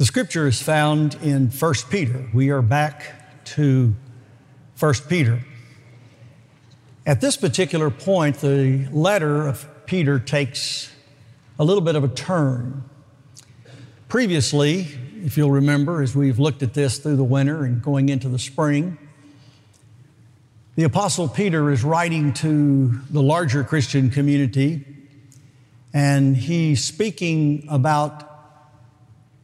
The 0.00 0.06
scripture 0.06 0.46
is 0.46 0.62
found 0.62 1.16
in 1.16 1.50
1 1.50 1.74
Peter. 1.90 2.26
We 2.32 2.48
are 2.48 2.62
back 2.62 3.44
to 3.44 3.94
1 4.78 4.94
Peter. 5.10 5.44
At 7.04 7.20
this 7.20 7.36
particular 7.36 7.90
point, 7.90 8.36
the 8.36 8.88
letter 8.92 9.46
of 9.46 9.68
Peter 9.84 10.18
takes 10.18 10.90
a 11.58 11.64
little 11.64 11.82
bit 11.82 11.96
of 11.96 12.04
a 12.04 12.08
turn. 12.08 12.82
Previously, 14.08 14.88
if 15.22 15.36
you'll 15.36 15.50
remember, 15.50 16.00
as 16.00 16.16
we've 16.16 16.38
looked 16.38 16.62
at 16.62 16.72
this 16.72 16.96
through 16.96 17.16
the 17.16 17.22
winter 17.22 17.66
and 17.66 17.82
going 17.82 18.08
into 18.08 18.30
the 18.30 18.38
spring, 18.38 18.96
the 20.76 20.84
Apostle 20.84 21.28
Peter 21.28 21.70
is 21.70 21.84
writing 21.84 22.32
to 22.32 22.98
the 23.10 23.20
larger 23.20 23.62
Christian 23.62 24.08
community, 24.08 24.82
and 25.92 26.38
he's 26.38 26.82
speaking 26.82 27.66
about 27.68 28.29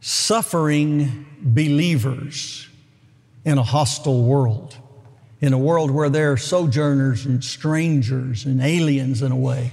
suffering 0.01 1.25
believers 1.41 2.67
in 3.45 3.57
a 3.57 3.63
hostile 3.63 4.23
world, 4.23 4.75
in 5.39 5.53
a 5.53 5.57
world 5.57 5.91
where 5.91 6.09
they're 6.09 6.37
sojourners 6.37 7.25
and 7.25 7.43
strangers 7.43 8.45
and 8.45 8.61
aliens 8.61 9.21
in 9.21 9.31
a 9.31 9.35
way. 9.37 9.71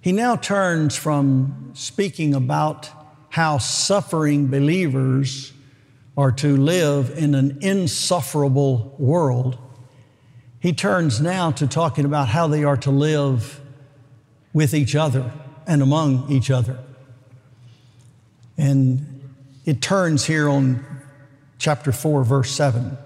He 0.00 0.12
now 0.12 0.36
turns 0.36 0.96
from 0.96 1.72
speaking 1.74 2.34
about 2.34 2.88
how 3.30 3.58
suffering 3.58 4.46
believers 4.48 5.52
are 6.16 6.32
to 6.32 6.56
live 6.56 7.10
in 7.18 7.34
an 7.34 7.58
insufferable 7.60 8.94
world. 8.98 9.58
He 10.60 10.72
turns 10.72 11.20
now 11.20 11.50
to 11.52 11.66
talking 11.66 12.04
about 12.04 12.28
how 12.28 12.46
they 12.46 12.64
are 12.64 12.76
to 12.78 12.90
live 12.90 13.60
with 14.52 14.72
each 14.72 14.94
other 14.94 15.30
and 15.66 15.82
among 15.82 16.30
each 16.30 16.50
other. 16.50 16.78
And 18.58 19.34
it 19.64 19.82
turns 19.82 20.24
here 20.24 20.48
on 20.48 20.84
chapter 21.58 21.92
4, 21.92 22.24
verse 22.24 22.50
7. 22.50 22.96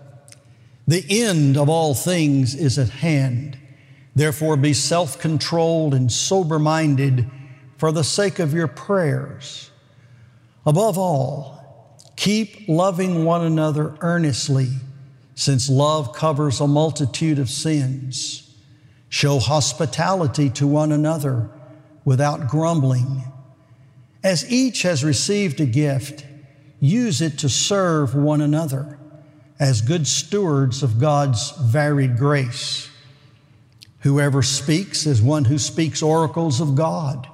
The 0.86 1.05
end 1.08 1.56
of 1.56 1.69
all 1.69 1.94
things 1.94 2.55
is 2.55 2.78
at 2.78 2.88
hand. 2.88 3.58
Therefore, 4.14 4.56
be 4.56 4.72
self 4.74 5.19
controlled 5.19 5.94
and 5.94 6.11
sober 6.11 6.58
minded 6.58 7.30
for 7.78 7.92
the 7.92 8.05
sake 8.05 8.39
of 8.39 8.52
your 8.52 8.69
prayers. 8.69 9.70
Above 10.66 10.98
all, 10.98 11.96
keep 12.17 12.69
loving 12.69 13.24
one 13.24 13.44
another 13.44 13.96
earnestly, 14.00 14.69
since 15.34 15.70
love 15.70 16.12
covers 16.12 16.61
a 16.61 16.67
multitude 16.67 17.39
of 17.39 17.48
sins. 17.48 18.55
Show 19.08 19.39
hospitality 19.39 20.50
to 20.50 20.67
one 20.67 20.92
another 20.92 21.48
without 22.05 22.48
grumbling. 22.48 23.24
As 24.22 24.50
each 24.50 24.82
has 24.82 25.02
received 25.02 25.60
a 25.60 25.66
gift, 25.66 26.26
use 26.78 27.20
it 27.20 27.38
to 27.38 27.48
serve 27.48 28.14
one 28.14 28.40
another 28.40 28.98
as 29.58 29.80
good 29.80 30.06
stewards 30.06 30.82
of 30.82 30.98
God's 30.98 31.52
varied 31.52 32.16
grace. 32.16 32.90
Whoever 34.00 34.42
speaks 34.42 35.06
is 35.06 35.20
one 35.20 35.44
who 35.44 35.58
speaks 35.58 36.02
oracles 36.02 36.60
of 36.60 36.74
God. 36.74 37.28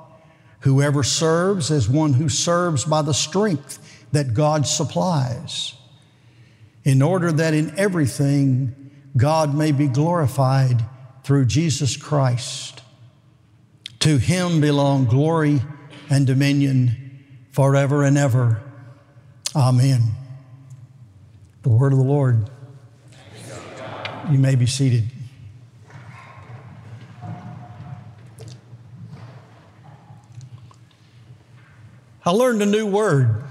Whoever 0.60 1.02
serves 1.02 1.70
is 1.70 1.88
one 1.88 2.14
who 2.14 2.28
serves 2.28 2.84
by 2.84 3.02
the 3.02 3.14
strength 3.14 4.06
that 4.12 4.34
God 4.34 4.66
supplies, 4.66 5.74
in 6.84 7.02
order 7.02 7.30
that 7.30 7.54
in 7.54 7.76
everything 7.78 8.90
God 9.16 9.54
may 9.54 9.72
be 9.72 9.86
glorified 9.86 10.84
through 11.22 11.46
Jesus 11.46 11.96
Christ. 11.96 12.82
To 14.00 14.18
him 14.18 14.60
belong 14.60 15.06
glory 15.06 15.60
and 16.08 16.26
dominion 16.26 17.24
forever 17.52 18.02
and 18.04 18.16
ever. 18.18 18.60
Amen. 19.54 20.02
The 21.62 21.68
word 21.68 21.92
of 21.92 21.98
the 21.98 22.04
Lord. 22.04 22.50
You 24.30 24.38
may 24.38 24.54
be 24.54 24.66
seated. 24.66 25.04
I 32.24 32.30
learned 32.30 32.60
a 32.60 32.66
new 32.66 32.86
word. 32.86 33.44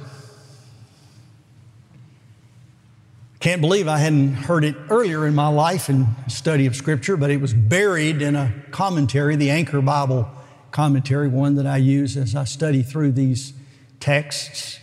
Can't 3.39 3.61
believe 3.61 3.87
I 3.87 3.99
hadn't 3.99 4.33
heard 4.33 4.66
it 4.66 4.75
earlier 4.89 5.25
in 5.25 5.33
my 5.33 5.47
life 5.47 5.89
in 5.89 6.07
study 6.27 6.66
of 6.66 6.75
Scripture, 6.75 7.16
but 7.16 7.31
it 7.31 7.39
was 7.39 7.53
buried 7.53 8.22
in 8.22 8.35
a 8.35 8.53
commentary, 8.72 9.35
the 9.35 9.49
Anchor 9.49 9.81
Bible 9.81 10.29
commentary, 10.75 11.29
one 11.29 11.55
that 11.55 11.65
I 11.65 11.77
use 11.77 12.17
as 12.17 12.35
I 12.35 12.43
study 12.43 12.83
through 12.83 13.13
these 13.13 13.53
texts. 14.01 14.77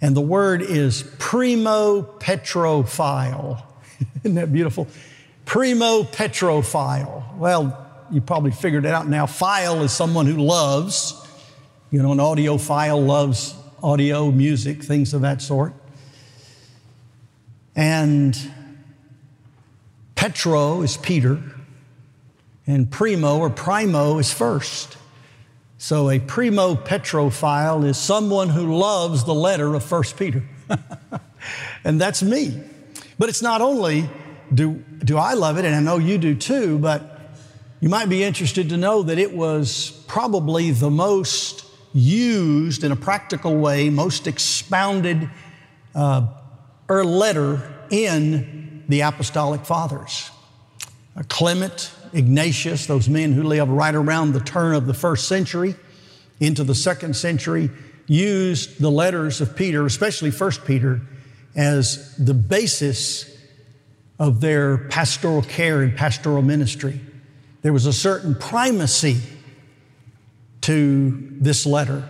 And 0.00 0.16
the 0.16 0.20
word 0.20 0.60
is 0.60 1.04
primo 1.20 2.02
petrophile. 2.02 3.62
Isn't 4.24 4.34
that 4.34 4.52
beautiful? 4.52 4.88
Primo 5.44 6.02
petrophile. 6.02 7.36
Well, 7.36 7.88
you 8.10 8.20
probably 8.22 8.50
figured 8.50 8.84
it 8.86 8.90
out 8.90 9.06
now. 9.06 9.26
Phile 9.26 9.84
is 9.84 9.92
someone 9.92 10.26
who 10.26 10.38
loves. 10.38 11.14
You 11.92 12.02
know, 12.02 12.10
an 12.10 12.18
audiophile 12.18 13.06
loves 13.06 13.54
audio, 13.84 14.32
music, 14.32 14.82
things 14.82 15.14
of 15.14 15.20
that 15.20 15.40
sort. 15.40 15.74
And 17.76 18.36
Petro 20.16 20.82
is 20.82 20.96
Peter, 20.96 21.40
and 22.66 22.90
primo 22.90 23.38
or 23.38 23.48
primo 23.48 24.18
is 24.18 24.32
first. 24.32 24.96
So 25.84 26.08
a 26.08 26.18
primo 26.18 26.76
petrophile 26.76 27.84
is 27.84 27.98
someone 27.98 28.48
who 28.48 28.74
loves 28.74 29.24
the 29.24 29.34
letter 29.34 29.74
of 29.74 29.84
First 29.84 30.16
Peter. 30.16 30.42
and 31.84 32.00
that's 32.00 32.22
me. 32.22 32.58
But 33.18 33.28
it's 33.28 33.42
not 33.42 33.60
only 33.60 34.08
do, 34.54 34.82
do 35.04 35.18
I 35.18 35.34
love 35.34 35.58
it, 35.58 35.66
and 35.66 35.74
I 35.74 35.80
know 35.80 35.98
you 35.98 36.16
do 36.16 36.34
too, 36.36 36.78
but 36.78 37.36
you 37.80 37.90
might 37.90 38.08
be 38.08 38.24
interested 38.24 38.70
to 38.70 38.78
know 38.78 39.02
that 39.02 39.18
it 39.18 39.36
was 39.36 39.90
probably 40.08 40.70
the 40.70 40.88
most 40.88 41.66
used 41.92 42.82
in 42.82 42.90
a 42.90 42.96
practical 42.96 43.54
way, 43.54 43.90
most 43.90 44.26
expounded 44.26 45.28
uh, 45.94 46.26
or 46.88 47.04
letter 47.04 47.60
in 47.90 48.84
the 48.88 49.02
Apostolic 49.02 49.66
Fathers. 49.66 50.30
Uh, 51.14 51.24
Clement, 51.28 51.92
Ignatius, 52.14 52.86
those 52.86 53.08
men 53.08 53.32
who 53.32 53.42
lived 53.42 53.70
right 53.70 53.94
around 53.94 54.32
the 54.32 54.40
turn 54.40 54.74
of 54.74 54.86
the 54.86 54.94
first 54.94 55.28
century 55.28 55.74
into 56.40 56.64
the 56.64 56.74
second 56.74 57.14
century, 57.14 57.70
used 58.06 58.80
the 58.80 58.90
letters 58.90 59.40
of 59.40 59.56
Peter, 59.56 59.86
especially 59.86 60.30
First 60.30 60.64
Peter, 60.64 61.00
as 61.54 62.16
the 62.16 62.34
basis 62.34 63.30
of 64.18 64.40
their 64.40 64.78
pastoral 64.88 65.42
care 65.42 65.82
and 65.82 65.96
pastoral 65.96 66.42
ministry. 66.42 67.00
There 67.62 67.72
was 67.72 67.86
a 67.86 67.92
certain 67.92 68.34
primacy 68.34 69.20
to 70.62 71.28
this 71.40 71.66
letter. 71.66 72.08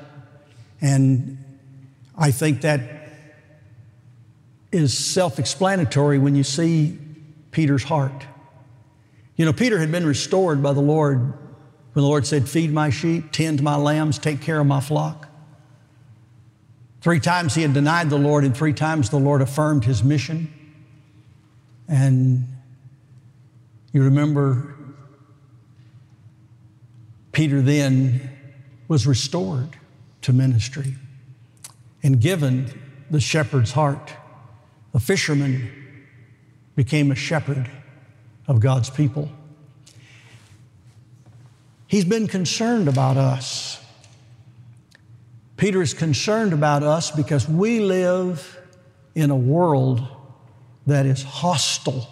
And 0.81 1.39
I 2.17 2.31
think 2.31 2.61
that 2.63 2.81
is 4.71 4.97
self 4.97 5.39
explanatory 5.39 6.19
when 6.19 6.35
you 6.35 6.45
see 6.45 6.99
Peter's 7.53 7.85
heart. 7.85 8.27
You 9.37 9.45
know, 9.45 9.53
Peter 9.53 9.79
had 9.79 9.91
been 9.91 10.07
restored 10.07 10.63
by 10.63 10.73
the 10.73 10.81
Lord 10.81 11.19
when 11.21 12.03
the 12.03 12.09
Lord 12.09 12.27
said, 12.27 12.49
Feed 12.49 12.73
my 12.73 12.91
sheep, 12.91 13.33
tend 13.33 13.63
my 13.63 13.77
lambs, 13.77 14.19
take 14.19 14.41
care 14.41 14.61
of 14.61 14.67
my 14.67 14.81
flock. 14.81 15.29
Three 17.01 17.21
times 17.21 17.55
he 17.55 17.63
had 17.63 17.75
denied 17.75 18.11
the 18.11 18.19
Lord, 18.19 18.45
and 18.45 18.57
three 18.57 18.73
times 18.73 19.11
the 19.11 19.19
Lord 19.19 19.43
affirmed 19.43 19.85
his 19.85 20.03
mission. 20.03 20.53
And 21.89 22.47
you 23.93 24.03
remember 24.05 24.75
Peter 27.33 27.61
then 27.61 28.31
was 28.89 29.07
restored 29.07 29.77
to 30.23 30.33
ministry 30.33 30.95
and 32.03 32.21
given 32.21 32.71
the 33.11 33.21
shepherd's 33.21 33.73
heart. 33.73 34.15
A 34.95 35.01
fisherman 35.01 35.71
became 36.77 37.11
a 37.11 37.15
shepherd 37.15 37.71
of 38.47 38.61
God's 38.61 38.91
people. 38.91 39.31
He's 41.87 42.05
been 42.05 42.27
concerned 42.27 42.89
about 42.89 43.17
us. 43.17 43.81
Peter 45.57 45.81
is 45.81 45.95
concerned 45.95 46.53
about 46.53 46.83
us 46.83 47.11
because 47.11 47.49
we 47.49 47.81
live 47.81 48.59
in 49.15 49.31
a 49.31 49.37
world 49.37 50.07
that 50.87 51.07
is 51.07 51.23
hostile 51.23 52.09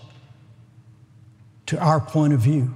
to 1.67 1.79
our 1.79 2.00
point 2.00 2.32
of 2.32 2.40
view. 2.40 2.73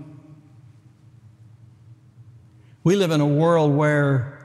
We 2.82 2.97
live 2.97 3.11
in 3.11 3.20
a 3.20 3.26
world 3.26 3.75
where 3.75 4.38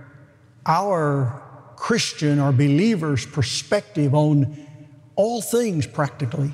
our 0.66 1.42
Christian 1.76 2.40
or 2.40 2.52
believer's 2.52 3.26
perspective 3.26 4.14
on 4.14 4.68
all 5.16 5.42
things 5.42 5.88
practically 5.88 6.54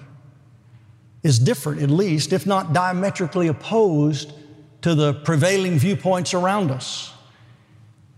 is 1.28 1.38
different, 1.38 1.82
at 1.82 1.92
least, 1.92 2.32
if 2.32 2.48
not 2.48 2.72
diametrically 2.72 3.50
opposed 3.50 4.32
to 4.82 4.96
the 4.96 5.14
prevailing 5.14 5.78
viewpoints 5.78 6.34
around 6.34 6.72
us. 6.72 7.12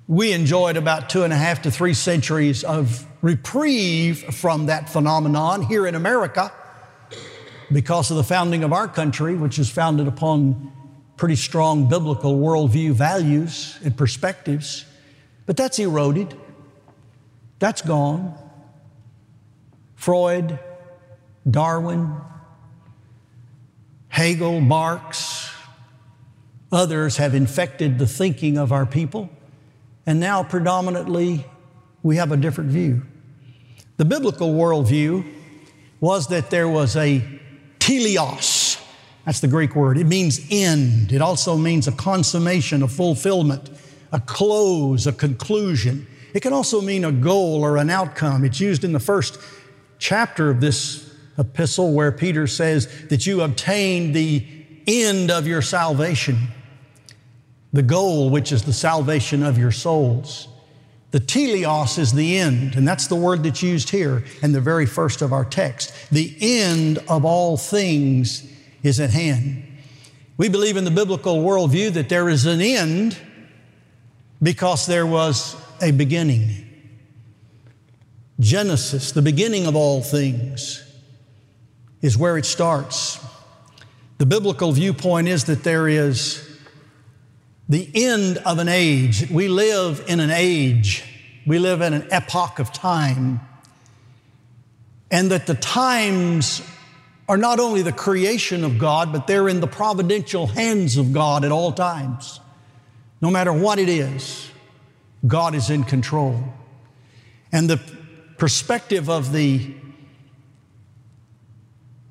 We 0.08 0.32
enjoyed 0.32 0.78
about 0.78 1.10
two 1.10 1.24
and 1.24 1.34
a 1.34 1.36
half 1.36 1.64
to 1.64 1.72
three 1.72 1.96
centuries 1.96 2.64
of 2.64 3.06
reprieve 3.24 4.36
from 4.36 4.68
that 4.68 4.90
phenomenon 4.90 5.64
here 5.64 5.88
in 5.88 5.96
America 5.96 6.52
because 7.72 8.12
of 8.12 8.18
the 8.18 8.24
founding 8.24 8.64
of 8.64 8.74
our 8.74 8.88
country, 8.88 9.34
which 9.34 9.58
is 9.58 9.72
founded 9.72 10.08
upon 10.08 10.72
pretty 11.18 11.36
strong 11.36 11.90
biblical 11.90 12.40
worldview 12.40 12.92
values 12.92 13.80
and 13.84 13.98
perspectives. 13.98 14.86
But 15.48 15.58
that's 15.58 15.80
eroded, 15.80 16.38
that's 17.58 17.82
gone. 17.82 18.38
Freud, 19.96 20.60
Darwin, 21.50 22.22
Hegel, 24.20 24.60
Marx, 24.60 25.50
others 26.74 27.16
have 27.16 27.34
infected 27.34 27.98
the 27.98 28.06
thinking 28.06 28.58
of 28.58 28.74
our 28.74 28.86
people, 28.86 29.30
and 30.06 30.20
now 30.20 30.44
predominantly 30.44 31.46
we 32.04 32.18
have 32.18 32.34
a 32.34 32.36
different 32.36 32.70
view. 32.70 33.02
The 33.96 34.04
biblical 34.04 34.50
worldview 34.50 35.26
was 36.02 36.28
that 36.28 36.50
there 36.50 36.68
was 36.68 36.98
a 36.98 37.24
teleos. 37.80 38.84
That's 39.24 39.40
the 39.40 39.48
Greek 39.48 39.74
word. 39.74 39.98
It 39.98 40.06
means 40.06 40.46
end. 40.52 41.14
It 41.14 41.22
also 41.22 41.56
means 41.56 41.88
a 41.88 41.94
consummation, 41.94 42.84
a 42.84 42.90
fulfillment, 42.90 43.70
a 44.12 44.20
close, 44.20 45.08
a 45.08 45.14
conclusion. 45.14 46.06
It 46.34 46.42
can 46.42 46.52
also 46.52 46.82
mean 46.82 47.06
a 47.06 47.14
goal 47.14 47.64
or 47.64 47.78
an 47.78 47.90
outcome. 47.90 48.44
It's 48.44 48.60
used 48.60 48.84
in 48.84 48.92
the 48.92 49.00
first 49.00 49.40
chapter 49.98 50.50
of 50.50 50.60
this 50.60 51.09
epistle 51.40 51.94
where 51.94 52.12
Peter 52.12 52.46
says 52.46 52.88
that 53.08 53.26
you 53.26 53.42
obtain 53.42 54.12
the 54.12 54.46
end 54.86 55.32
of 55.32 55.48
your 55.48 55.62
salvation, 55.62 56.38
the 57.74 57.82
goal, 57.82 58.30
which 58.30 58.52
is 58.52 58.64
the 58.64 58.74
salvation 58.74 59.42
of 59.42 59.58
your 59.58 59.72
souls. 59.72 60.48
The 61.12 61.20
teleos 61.20 61.98
is 61.98 62.14
the 62.14 62.38
end, 62.38 62.76
and 62.76 62.88
that's 62.88 63.08
the 63.08 63.16
word 63.16 63.44
that's 63.44 63.64
used 63.64 63.90
here 63.90 64.24
in 64.44 64.52
the 64.52 64.62
very 64.62 64.86
first 64.86 65.22
of 65.24 65.34
our 65.34 65.46
text. 65.46 65.92
The 66.12 66.36
end 66.40 67.00
of 67.08 67.26
all 67.26 67.58
things 67.58 68.48
is 68.84 69.00
at 69.00 69.10
hand. 69.10 69.66
We 70.38 70.50
believe 70.50 70.78
in 70.78 70.86
the 70.86 70.92
biblical 70.92 71.38
worldview 71.38 71.94
that 71.94 72.10
there 72.10 72.30
is 72.30 72.46
an 72.46 72.62
end 72.62 73.18
because 74.42 74.86
there 74.86 75.06
was 75.06 75.56
a 75.82 75.92
beginning. 75.92 76.66
Genesis, 78.40 79.12
the 79.12 79.22
beginning 79.22 79.66
of 79.66 79.76
all 79.76 80.02
things, 80.02 80.89
is 82.02 82.18
where 82.18 82.38
it 82.38 82.46
starts. 82.46 83.24
The 84.18 84.26
biblical 84.26 84.72
viewpoint 84.72 85.28
is 85.28 85.46
that 85.46 85.64
there 85.64 85.88
is 85.88 86.46
the 87.68 87.90
end 87.94 88.38
of 88.40 88.60
an 88.60 88.68
age. 88.68 89.30
We 89.30 89.48
live 89.48 90.04
in 90.08 90.20
an 90.20 90.32
age, 90.32 91.04
we 91.46 91.60
live 91.60 91.82
in 91.82 91.94
an 91.94 92.08
epoch 92.12 92.60
of 92.60 92.74
time, 92.74 93.40
and 95.12 95.32
that 95.32 95.48
the 95.48 95.54
times 95.54 96.62
are 97.28 97.38
not 97.38 97.60
only 97.60 97.84
the 97.84 97.92
creation 97.92 98.64
of 98.64 98.80
God, 98.80 99.14
but 99.14 99.28
they're 99.28 99.48
in 99.48 99.60
the 99.60 99.68
providential 99.68 100.48
hands 100.48 100.98
of 100.98 101.14
God 101.14 101.46
at 101.46 101.52
all 101.52 101.72
times. 101.72 102.40
No 103.22 103.30
matter 103.30 103.54
what 103.54 103.78
it 103.78 103.88
is, 103.88 104.50
God 105.28 105.54
is 105.54 105.70
in 105.70 105.84
control. 105.84 106.44
And 107.52 107.70
the 107.70 107.80
perspective 108.38 109.10
of 109.10 109.32
the 109.32 109.76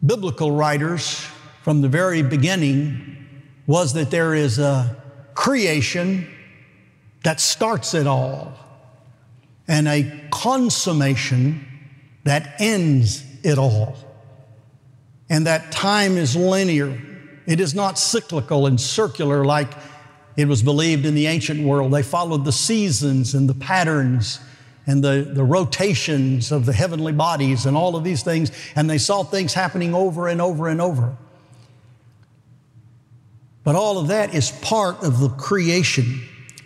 biblical 0.04 0.50
writers 0.50 1.26
from 1.62 1.80
the 1.80 1.88
very 1.88 2.22
beginning 2.22 3.16
was 3.66 3.92
that 3.94 4.10
there 4.10 4.34
is 4.34 4.58
a 4.58 4.96
creation 5.34 6.26
that 7.24 7.40
starts 7.40 7.94
it 7.94 8.06
all 8.06 8.52
and 9.66 9.86
a 9.86 10.28
consummation 10.30 11.64
that 12.24 12.54
ends 12.58 13.22
it 13.42 13.58
all. 13.58 13.96
And 15.28 15.46
that 15.46 15.70
time 15.70 16.16
is 16.16 16.34
linear. 16.34 16.98
It 17.46 17.60
is 17.60 17.74
not 17.74 17.98
cyclical 17.98 18.66
and 18.66 18.80
circular 18.80 19.44
like 19.44 19.72
it 20.36 20.48
was 20.48 20.62
believed 20.62 21.04
in 21.04 21.14
the 21.14 21.26
ancient 21.26 21.62
world. 21.62 21.92
They 21.92 22.02
followed 22.02 22.44
the 22.44 22.52
seasons 22.52 23.34
and 23.34 23.48
the 23.48 23.54
patterns 23.54 24.40
and 24.88 25.04
the, 25.04 25.30
the 25.34 25.44
rotations 25.44 26.50
of 26.50 26.64
the 26.64 26.72
heavenly 26.72 27.12
bodies 27.12 27.66
and 27.66 27.76
all 27.76 27.94
of 27.94 28.04
these 28.04 28.22
things, 28.22 28.50
and 28.74 28.88
they 28.88 28.96
saw 28.96 29.22
things 29.22 29.52
happening 29.52 29.94
over 29.94 30.26
and 30.26 30.40
over 30.40 30.66
and 30.66 30.80
over. 30.80 31.14
But 33.64 33.76
all 33.76 33.98
of 33.98 34.08
that 34.08 34.34
is 34.34 34.50
part 34.50 35.04
of 35.04 35.20
the 35.20 35.28
creation. 35.28 36.22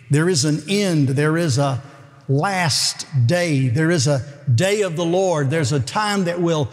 There 0.09 0.29
is 0.29 0.45
an 0.45 0.63
end, 0.69 1.09
there 1.09 1.37
is 1.37 1.57
a 1.57 1.83
last 2.29 3.05
day, 3.27 3.67
there 3.67 3.91
is 3.91 4.07
a 4.07 4.25
day 4.55 4.83
of 4.83 4.95
the 4.95 5.05
Lord, 5.05 5.49
there's 5.49 5.73
a 5.73 5.81
time 5.81 6.23
that 6.23 6.39
will 6.39 6.69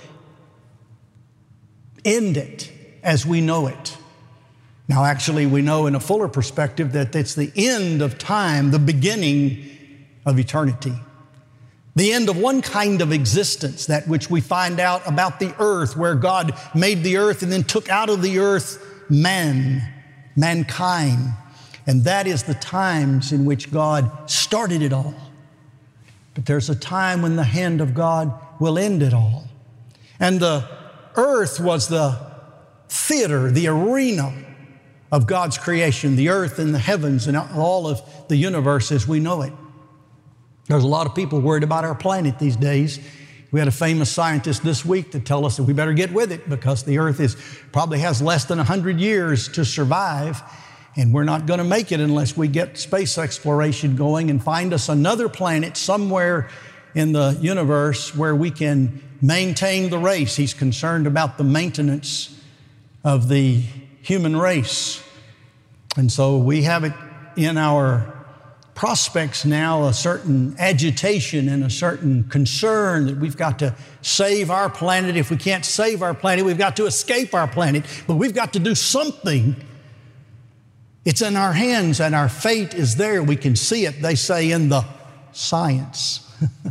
end 2.05 2.37
it 2.37 2.71
as 3.03 3.27
we 3.27 3.41
know 3.41 3.67
it. 3.67 3.97
Now, 4.87 5.05
actually, 5.05 5.47
we 5.47 5.63
know 5.63 5.89
in 5.89 5.97
a 5.97 6.01
fuller 6.01 6.29
perspective 6.29 6.93
that 6.93 7.15
it's 7.17 7.35
the 7.35 7.51
end 7.57 8.03
of 8.03 8.19
time, 8.19 8.71
the 8.71 8.79
beginning 8.79 9.69
of 10.25 10.39
eternity. 10.39 10.95
The 11.97 12.13
end 12.13 12.29
of 12.29 12.37
one 12.37 12.63
kind 12.63 13.03
of 13.03 13.13
existence, 13.13 13.87
that 13.87 14.07
which 14.07 14.31
we 14.31 14.41
find 14.41 14.79
out 14.79 15.07
about 15.07 15.41
the 15.41 15.55
earth, 15.59 15.97
where 15.97 16.15
God 16.15 16.57
made 16.75 17.03
the 17.03 17.17
earth 17.17 17.43
and 17.43 17.51
then 17.51 17.65
took 17.65 17.89
out 17.89 18.09
of 18.09 18.23
the 18.23 18.39
earth 18.39 18.87
man, 19.11 19.83
mankind. 20.37 21.35
And 21.87 22.05
that 22.05 22.27
is 22.27 22.45
the 22.45 22.55
times 22.55 23.33
in 23.33 23.45
which 23.45 23.73
God 23.73 24.31
started 24.31 24.83
it 24.83 24.93
all. 24.93 25.15
But 26.35 26.47
there's 26.47 26.71
a 26.71 26.77
time 26.77 27.23
when 27.23 27.37
the 27.37 27.45
hand 27.45 27.81
of 27.81 27.95
God 27.95 28.33
will 28.61 28.79
end 28.79 29.03
it 29.03 29.13
all. 29.13 29.49
And 30.21 30.39
the 30.39 30.69
earth 31.17 31.59
was 31.59 31.89
the 31.89 32.17
theater, 32.89 33.51
the 33.51 33.67
arena 33.67 34.33
of 35.11 35.27
God's 35.27 35.59
creation, 35.59 36.15
the 36.15 36.29
earth 36.29 36.59
and 36.59 36.73
the 36.73 36.79
heavens 36.79 37.27
and 37.27 37.37
all 37.37 37.89
of 37.89 38.01
the 38.29 38.37
universe 38.37 38.93
as 38.93 39.09
we 39.09 39.19
know 39.19 39.43
it. 39.43 39.53
There's 40.71 40.85
a 40.85 40.87
lot 40.89 41.09
of 41.09 41.17
people 41.17 41.41
worried 41.41 41.65
about 41.65 41.85
our 41.85 41.97
planet 41.97 42.39
these 42.39 42.55
days. 42.55 43.01
We 43.51 43.59
had 43.59 43.67
a 43.67 43.73
famous 43.73 44.09
scientist 44.09 44.63
this 44.63 44.85
week 44.85 45.11
to 45.11 45.19
tell 45.19 45.45
us 45.45 45.57
that 45.57 45.65
we 45.65 45.73
better 45.73 45.93
get 45.93 46.13
with 46.13 46.31
it 46.31 46.49
because 46.49 46.85
the 46.85 46.99
Earth 46.99 47.19
is 47.19 47.37
probably 47.73 47.99
has 47.99 48.23
less 48.23 48.45
than 48.45 48.59
100 48.59 49.01
years 49.01 49.49
to 49.49 49.65
survive, 49.65 50.41
and 50.95 51.13
we're 51.13 51.25
not 51.25 51.47
going 51.47 51.59
to 51.59 51.65
make 51.65 51.91
it 51.91 51.99
unless 51.99 52.37
we 52.37 52.47
get 52.47 52.79
space 52.79 53.19
exploration 53.19 53.97
going 53.97 54.31
and 54.31 54.41
find 54.41 54.73
us 54.73 54.89
another 54.89 55.29
planet 55.29 55.77
somewhere 55.77 56.49
in 56.95 57.11
the 57.11 57.37
universe 57.41 58.15
where 58.15 58.37
we 58.37 58.53
can 58.53 59.03
maintain 59.21 59.91
the 59.91 59.99
race. 59.99 60.37
He's 60.37 60.55
concerned 60.55 61.09
about 61.09 61.37
the 61.37 61.43
maintenance 61.43 62.41
of 63.03 63.29
the 63.29 63.61
human 64.03 64.37
race. 64.37 65.03
And 65.97 66.13
so 66.13 66.39
we 66.39 66.63
have 66.63 66.85
it 66.85 66.93
in 67.37 67.59
our 67.59 68.20
prospects 68.81 69.45
now 69.45 69.85
a 69.85 69.93
certain 69.93 70.57
agitation 70.59 71.51
and 71.51 71.63
a 71.63 71.69
certain 71.69 72.25
concern 72.31 73.05
that 73.05 73.19
we've 73.19 73.37
got 73.37 73.59
to 73.59 73.75
save 74.01 74.51
our 74.51 74.71
planet. 74.71 75.19
If 75.19 75.31
we 75.31 75.37
can't 75.37 75.67
save 75.67 76.03
our 76.03 76.15
planet, 76.15 76.47
we've 76.47 76.57
got 76.57 76.77
to 76.77 76.87
escape 76.87 77.35
our 77.35 77.47
planet, 77.47 77.85
but 78.07 78.15
we've 78.15 78.35
got 78.35 78.55
to 78.55 78.59
do 78.59 78.75
something. 78.75 79.55
It's 81.05 81.21
in 81.21 81.37
our 81.37 81.53
hands 81.53 82.01
and 82.01 82.15
our 82.15 82.31
fate 82.31 82.73
is 82.73 82.97
there. 82.97 83.23
We 83.23 83.37
can 83.37 83.55
see 83.55 83.85
it, 83.85 84.01
they 84.01 84.15
say, 84.15 84.51
in 84.51 84.71
the 84.71 84.87
science. 85.33 86.27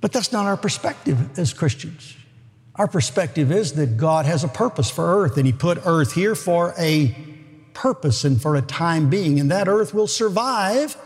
but 0.00 0.12
that's 0.12 0.32
not 0.32 0.46
our 0.46 0.56
perspective 0.56 1.38
as 1.38 1.54
Christians. 1.54 2.16
Our 2.74 2.88
perspective 2.88 3.52
is 3.52 3.74
that 3.74 3.98
God 3.98 4.26
has 4.26 4.42
a 4.42 4.48
purpose 4.48 4.90
for 4.90 5.22
earth 5.22 5.36
and 5.36 5.46
He 5.46 5.52
put 5.52 5.78
earth 5.86 6.14
here 6.14 6.34
for 6.34 6.74
a 6.76 7.31
purpose 7.74 8.24
and 8.24 8.40
for 8.40 8.56
a 8.56 8.62
time 8.62 9.08
being, 9.08 9.40
and 9.40 9.50
that 9.50 9.68
earth 9.68 9.94
will 9.94 10.06
survive 10.06 10.96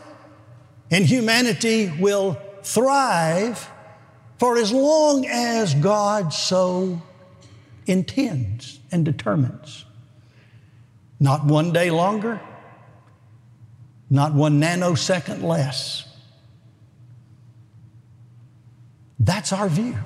and 0.91 1.05
humanity 1.05 1.93
will 1.99 2.39
thrive 2.63 3.71
for 4.39 4.57
as 4.59 4.73
long 4.73 5.27
as 5.27 5.75
God 5.75 6.33
so 6.33 7.01
intends 7.87 8.81
and 8.93 9.05
determines. 9.05 9.85
Not 11.19 11.45
one 11.45 11.73
day 11.73 11.91
longer, 11.91 12.41
not 14.11 14.35
one 14.35 14.61
nanosecond 14.61 15.43
less. 15.43 16.07
That's 19.19 19.53
our 19.53 19.69
view. 19.69 19.97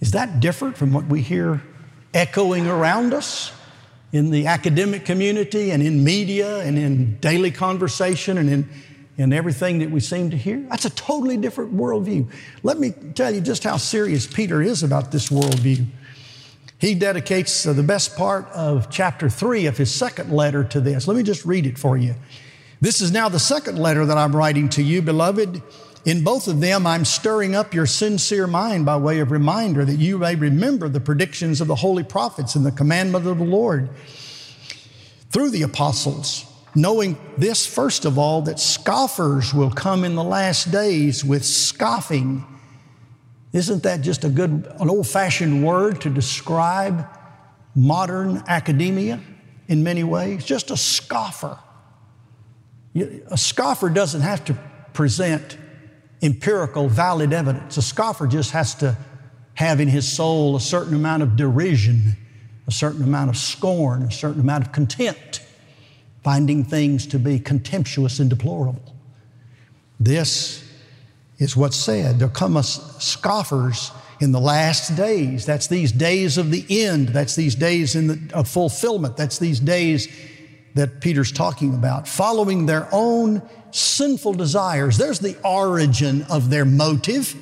Is 0.00 0.12
that 0.12 0.40
different 0.40 0.76
from 0.76 0.92
what 0.92 1.06
we 1.06 1.20
hear 1.20 1.62
echoing 2.14 2.66
around 2.66 3.12
us? 3.12 3.52
In 4.12 4.30
the 4.30 4.46
academic 4.46 5.04
community 5.04 5.70
and 5.70 5.82
in 5.82 6.02
media 6.02 6.60
and 6.60 6.78
in 6.78 7.18
daily 7.18 7.50
conversation 7.50 8.38
and 8.38 8.48
in, 8.48 8.68
in 9.16 9.32
everything 9.32 9.78
that 9.80 9.90
we 9.90 10.00
seem 10.00 10.30
to 10.30 10.36
hear. 10.36 10.60
That's 10.70 10.86
a 10.86 10.90
totally 10.90 11.36
different 11.36 11.74
worldview. 11.74 12.30
Let 12.62 12.78
me 12.78 12.90
tell 13.14 13.34
you 13.34 13.40
just 13.40 13.64
how 13.64 13.76
serious 13.76 14.26
Peter 14.26 14.62
is 14.62 14.82
about 14.82 15.12
this 15.12 15.28
worldview. 15.28 15.86
He 16.78 16.94
dedicates 16.94 17.64
the 17.64 17.82
best 17.82 18.16
part 18.16 18.46
of 18.50 18.88
chapter 18.88 19.28
three 19.28 19.66
of 19.66 19.76
his 19.76 19.92
second 19.92 20.32
letter 20.32 20.62
to 20.64 20.80
this. 20.80 21.08
Let 21.08 21.16
me 21.16 21.24
just 21.24 21.44
read 21.44 21.66
it 21.66 21.76
for 21.76 21.96
you. 21.96 22.14
This 22.80 23.00
is 23.00 23.10
now 23.10 23.28
the 23.28 23.40
second 23.40 23.78
letter 23.78 24.06
that 24.06 24.16
I'm 24.16 24.34
writing 24.34 24.68
to 24.70 24.82
you, 24.82 25.02
beloved. 25.02 25.60
In 26.04 26.22
both 26.22 26.48
of 26.48 26.60
them, 26.60 26.86
I'm 26.86 27.04
stirring 27.04 27.54
up 27.54 27.74
your 27.74 27.86
sincere 27.86 28.46
mind 28.46 28.86
by 28.86 28.96
way 28.96 29.18
of 29.18 29.30
reminder 29.30 29.84
that 29.84 29.96
you 29.98 30.18
may 30.18 30.36
remember 30.36 30.88
the 30.88 31.00
predictions 31.00 31.60
of 31.60 31.66
the 31.66 31.74
holy 31.74 32.04
prophets 32.04 32.54
and 32.54 32.64
the 32.64 32.72
commandment 32.72 33.26
of 33.26 33.38
the 33.38 33.44
Lord 33.44 33.90
through 35.30 35.50
the 35.50 35.62
apostles, 35.62 36.44
knowing 36.74 37.18
this, 37.36 37.66
first 37.66 38.04
of 38.04 38.18
all, 38.18 38.42
that 38.42 38.58
scoffers 38.58 39.52
will 39.52 39.70
come 39.70 40.04
in 40.04 40.14
the 40.14 40.24
last 40.24 40.70
days 40.70 41.24
with 41.24 41.44
scoffing. 41.44 42.44
Isn't 43.52 43.82
that 43.82 44.00
just 44.00 44.24
a 44.24 44.28
good, 44.28 44.72
an 44.78 44.88
old 44.88 45.06
fashioned 45.06 45.64
word 45.64 46.00
to 46.02 46.10
describe 46.10 47.06
modern 47.74 48.42
academia 48.46 49.20
in 49.66 49.82
many 49.82 50.04
ways? 50.04 50.44
Just 50.44 50.70
a 50.70 50.76
scoffer. 50.76 51.58
A 52.94 53.36
scoffer 53.36 53.90
doesn't 53.90 54.22
have 54.22 54.44
to 54.46 54.56
present 54.92 55.58
empirical, 56.22 56.88
valid 56.88 57.32
evidence. 57.32 57.76
A 57.76 57.82
scoffer 57.82 58.26
just 58.26 58.50
has 58.52 58.74
to 58.76 58.96
have 59.54 59.80
in 59.80 59.88
his 59.88 60.10
soul 60.10 60.56
a 60.56 60.60
certain 60.60 60.94
amount 60.94 61.22
of 61.22 61.36
derision, 61.36 62.16
a 62.66 62.70
certain 62.70 63.02
amount 63.02 63.30
of 63.30 63.36
scorn, 63.36 64.02
a 64.02 64.10
certain 64.10 64.40
amount 64.40 64.66
of 64.66 64.72
contempt, 64.72 65.42
finding 66.22 66.64
things 66.64 67.06
to 67.06 67.18
be 67.18 67.38
contemptuous 67.38 68.20
and 68.20 68.30
deplorable. 68.30 68.94
This 69.98 70.64
is 71.38 71.56
what's 71.56 71.76
said. 71.76 72.18
There 72.18 72.28
come 72.28 72.56
us 72.56 73.04
scoffers 73.04 73.90
in 74.20 74.32
the 74.32 74.40
last 74.40 74.96
days. 74.96 75.46
That's 75.46 75.68
these 75.68 75.92
days 75.92 76.38
of 76.38 76.50
the 76.50 76.64
end. 76.68 77.08
That's 77.08 77.36
these 77.36 77.54
days 77.54 77.94
in 77.94 78.06
the, 78.08 78.34
of 78.34 78.48
fulfillment. 78.48 79.16
That's 79.16 79.38
these 79.38 79.60
days 79.60 80.08
that 80.78 81.00
Peter's 81.00 81.32
talking 81.32 81.74
about, 81.74 82.06
following 82.06 82.66
their 82.66 82.88
own 82.92 83.42
sinful 83.72 84.34
desires. 84.34 84.96
There's 84.96 85.18
the 85.18 85.36
origin 85.44 86.22
of 86.30 86.50
their 86.50 86.64
motive. 86.64 87.34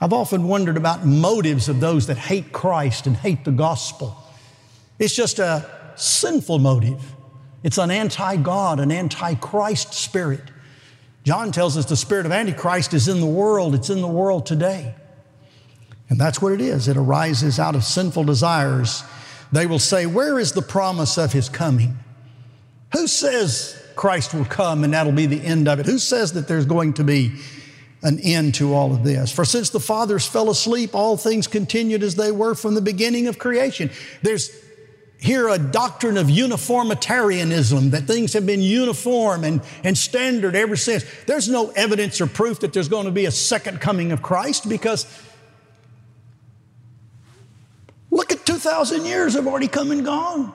I've 0.00 0.12
often 0.12 0.46
wondered 0.46 0.76
about 0.76 1.04
motives 1.04 1.68
of 1.68 1.80
those 1.80 2.06
that 2.06 2.16
hate 2.16 2.52
Christ 2.52 3.06
and 3.06 3.16
hate 3.16 3.44
the 3.44 3.50
gospel. 3.50 4.16
It's 4.98 5.14
just 5.14 5.40
a 5.40 5.68
sinful 5.96 6.60
motive. 6.60 7.02
It's 7.64 7.78
an 7.78 7.90
anti 7.90 8.36
God, 8.36 8.78
an 8.78 8.92
anti 8.92 9.34
Christ 9.34 9.94
spirit. 9.94 10.42
John 11.24 11.50
tells 11.50 11.76
us 11.76 11.86
the 11.86 11.96
spirit 11.96 12.24
of 12.24 12.32
Antichrist 12.32 12.94
is 12.94 13.08
in 13.08 13.20
the 13.20 13.26
world, 13.26 13.74
it's 13.74 13.90
in 13.90 14.00
the 14.00 14.08
world 14.08 14.46
today. 14.46 14.94
And 16.08 16.20
that's 16.20 16.40
what 16.40 16.52
it 16.52 16.60
is. 16.60 16.88
It 16.88 16.96
arises 16.96 17.58
out 17.58 17.74
of 17.74 17.84
sinful 17.84 18.24
desires. 18.24 19.02
They 19.52 19.66
will 19.66 19.78
say, 19.78 20.06
Where 20.06 20.38
is 20.38 20.52
the 20.52 20.62
promise 20.62 21.18
of 21.18 21.32
his 21.32 21.48
coming? 21.48 21.98
Who 22.92 23.06
says 23.06 23.82
Christ 23.94 24.34
will 24.34 24.44
come 24.44 24.84
and 24.84 24.92
that'll 24.92 25.12
be 25.12 25.26
the 25.26 25.42
end 25.42 25.68
of 25.68 25.78
it. 25.80 25.86
Who 25.86 25.98
says 25.98 26.32
that 26.32 26.48
there's 26.48 26.66
going 26.66 26.94
to 26.94 27.04
be 27.04 27.32
an 28.02 28.18
end 28.20 28.54
to 28.56 28.74
all 28.74 28.92
of 28.92 29.04
this? 29.04 29.30
For 29.30 29.44
since 29.44 29.70
the 29.70 29.80
fathers 29.80 30.26
fell 30.26 30.50
asleep, 30.50 30.94
all 30.94 31.16
things 31.16 31.46
continued 31.46 32.02
as 32.02 32.16
they 32.16 32.32
were 32.32 32.54
from 32.54 32.74
the 32.74 32.80
beginning 32.80 33.28
of 33.28 33.38
creation. 33.38 33.90
There's 34.22 34.50
here 35.22 35.48
a 35.48 35.56
doctrine 35.56 36.16
of 36.16 36.28
uniformitarianism, 36.28 37.90
that 37.90 38.08
things 38.08 38.32
have 38.32 38.44
been 38.44 38.60
uniform 38.60 39.44
and, 39.44 39.60
and 39.84 39.96
standard 39.96 40.56
ever 40.56 40.74
since. 40.74 41.04
There's 41.26 41.48
no 41.48 41.70
evidence 41.70 42.20
or 42.20 42.26
proof 42.26 42.58
that 42.60 42.72
there's 42.72 42.88
going 42.88 43.04
to 43.04 43.12
be 43.12 43.26
a 43.26 43.30
second 43.30 43.80
coming 43.80 44.10
of 44.10 44.20
Christ 44.20 44.68
because 44.68 45.06
look 48.10 48.32
at 48.32 48.44
2,000 48.62 49.04
years 49.04 49.34
have 49.34 49.48
already 49.48 49.66
come 49.66 49.90
and 49.90 50.04
gone. 50.04 50.52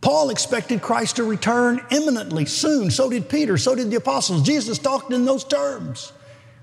Paul 0.00 0.30
expected 0.30 0.82
Christ 0.82 1.16
to 1.16 1.24
return 1.24 1.80
imminently, 1.92 2.44
soon. 2.44 2.90
So 2.90 3.08
did 3.08 3.28
Peter, 3.28 3.56
so 3.56 3.76
did 3.76 3.88
the 3.88 3.96
apostles. 3.96 4.42
Jesus 4.42 4.78
talked 4.78 5.12
in 5.12 5.24
those 5.24 5.44
terms 5.44 6.12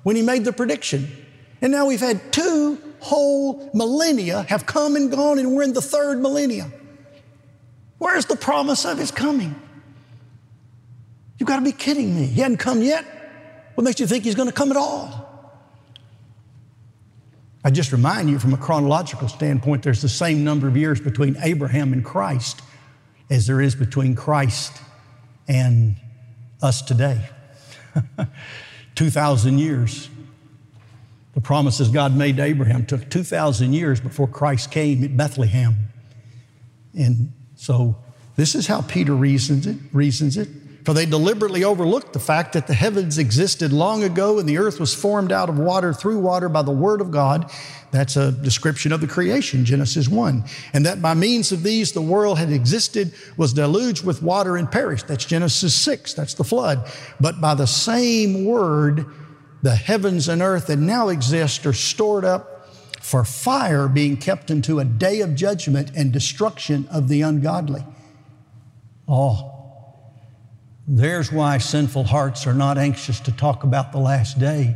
when 0.04 0.18
he 0.18 0.22
made 0.22 0.44
the 0.44 0.52
prediction. 0.52 1.10
And 1.62 1.72
now 1.72 1.86
we've 1.86 2.02
had 2.02 2.34
two 2.34 2.82
whole 3.00 3.70
millennia 3.74 4.44
have 4.44 4.66
come 4.66 4.98
and 4.98 5.10
gone, 5.10 5.40
and 5.40 5.56
we're 5.56 5.64
in 5.64 5.72
the 5.72 5.82
third 5.82 6.22
millennia. 6.22 6.70
Where's 7.98 8.26
the 8.26 8.36
promise 8.36 8.84
of 8.84 8.98
his 8.98 9.12
coming? 9.12 9.56
You've 11.38 11.48
got 11.48 11.56
to 11.56 11.66
be 11.66 11.72
kidding 11.72 12.14
me. 12.14 12.26
He 12.26 12.42
hadn't 12.42 12.58
come 12.58 12.82
yet. 12.82 13.06
What 13.76 13.86
makes 13.86 14.02
you 14.02 14.08
think 14.08 14.26
he's 14.26 14.36
going 14.36 14.50
to 14.50 14.54
come 14.54 14.70
at 14.70 14.78
all? 14.78 15.19
I 17.64 17.72
just 17.72 17.92
remind 17.92 18.30
you 18.30 18.40
from 18.40 18.54
a 18.54 18.58
chronological 18.58 19.28
standpoint, 19.28 19.84
there's 19.84 20.02
the 20.02 20.10
same 20.10 20.44
number 20.44 20.68
of 20.68 20.78
years 20.78 21.02
between 21.02 21.36
Abraham 21.42 21.92
and 21.92 22.06
Christ 22.06 22.62
as 23.30 23.48
there 23.48 23.62
is 23.62 23.76
between 23.76 24.16
Christ 24.16 24.82
and 25.48 25.96
us 26.62 26.82
today. 26.82 27.22
2,000 28.96 29.60
years. 29.60 30.10
The 31.34 31.42
promises 31.42 31.90
God 31.90 32.16
made 32.16 32.38
to 32.38 32.44
Abraham 32.44 32.86
took 32.86 33.10
2,000 33.10 33.74
years 33.74 34.00
before 34.00 34.28
Christ 34.28 34.72
came 34.72 35.04
at 35.04 35.16
Bethlehem. 35.16 35.76
And 36.98 37.32
so 37.56 37.98
this 38.36 38.56
is 38.56 38.68
how 38.68 38.82
Peter 38.82 39.14
reasons 39.14 39.68
it, 39.68 39.78
reasons 39.94 40.38
it. 40.38 40.50
For 40.90 40.96
they 40.96 41.06
deliberately 41.06 41.64
overlooked 41.64 42.14
the 42.14 42.20
fact 42.20 42.54
that 42.54 42.66
the 42.66 42.74
heavens 42.74 43.20
existed 43.20 43.72
long 43.72 44.04
ago 44.04 44.40
and 44.40 44.50
the 44.50 44.58
earth 44.58 44.80
was 44.80 44.92
formed 44.92 45.32
out 45.32 45.48
of 45.48 45.60
water 45.60 45.94
through 45.94 46.18
water 46.18 46.50
by 46.50 46.64
the 46.64 46.72
word 46.72 47.00
of 47.00 47.12
God. 47.12 47.52
That's 47.92 48.18
a 48.18 48.32
description 48.32 48.92
of 48.92 49.00
the 49.00 49.06
creation, 49.06 49.66
Genesis 49.66 50.10
1. 50.10 50.44
And 50.74 50.88
that 50.88 51.00
by 51.00 51.14
means 51.14 51.52
of 51.52 51.62
these 51.62 51.92
the 51.92 52.02
world 52.02 52.40
had 52.40 52.52
existed, 52.52 53.14
was 53.38 53.54
deluged 53.54 54.04
with 54.04 54.24
water 54.24 54.58
and 54.58 54.72
perished. 54.72 55.08
That's 55.08 55.26
Genesis 55.26 55.76
6. 55.76 56.16
That's 56.16 56.34
the 56.34 56.44
flood. 56.44 56.92
But 57.20 57.40
by 57.40 57.54
the 57.54 57.68
same 57.68 58.46
word, 58.46 59.06
the 59.62 59.76
heavens 59.76 60.28
and 60.28 60.42
earth 60.42 60.66
that 60.66 60.80
now 60.80 61.10
exist 61.10 61.68
are 61.68 61.74
stored 61.74 62.26
up 62.26 62.68
for 63.00 63.24
fire 63.24 63.88
being 63.88 64.18
kept 64.18 64.50
into 64.50 64.80
a 64.80 64.86
day 64.86 65.22
of 65.22 65.36
judgment 65.36 65.92
and 65.96 66.12
destruction 66.12 66.88
of 66.90 67.10
the 67.10 67.22
ungodly. 67.22 67.86
Oh, 69.08 69.59
there's 70.92 71.32
why 71.32 71.60
sinful 71.60 72.06
hearts 72.06 72.48
are 72.48 72.54
not 72.54 72.80
anxious 72.80 73.20
to 73.20 73.32
talk 73.32 73.64
about 73.64 73.92
the 73.92 74.00
last 74.00 74.40
day, 74.40 74.76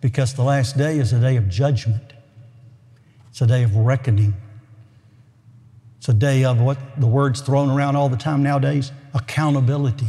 because 0.00 0.32
the 0.32 0.42
last 0.42 0.78
day 0.78 0.98
is 0.98 1.12
a 1.12 1.20
day 1.20 1.36
of 1.36 1.50
judgment. 1.50 2.14
It's 3.28 3.42
a 3.42 3.46
day 3.46 3.62
of 3.62 3.76
reckoning. 3.76 4.32
It's 5.98 6.08
a 6.08 6.14
day 6.14 6.44
of 6.44 6.62
what 6.62 6.78
the 6.98 7.06
word's 7.06 7.42
thrown 7.42 7.68
around 7.68 7.94
all 7.94 8.08
the 8.08 8.16
time 8.16 8.42
nowadays 8.42 8.90
accountability. 9.12 10.08